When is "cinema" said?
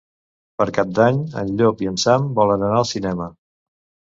2.97-3.29